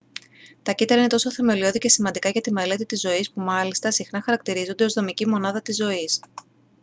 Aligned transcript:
τα 0.63 0.71
κύτταρα 0.73 0.99
είναι 1.01 1.09
τόσο 1.09 1.31
θεμελιώδη 1.31 1.77
και 1.77 1.89
σημαντικά 1.89 2.29
για 2.29 2.41
τη 2.41 2.51
μελέτη 2.51 2.85
της 2.85 2.99
ζωής 2.99 3.31
που 3.31 3.39
μάλιστα 3.41 3.91
συχνά 3.91 4.21
χαρακτηρίζονται 4.21 4.83
ως 4.83 4.93
«δομική 4.93 5.27
μονάδα 5.27 5.61
της 5.61 5.75
ζωής» 5.75 6.19